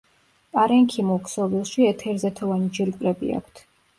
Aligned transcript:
პარენქიმულ 0.57 1.19
ქსოვილში 1.27 1.85
ეთერზეთოვანი 1.89 2.73
ჯირკვლები 2.79 3.31
აქვთ. 3.41 3.63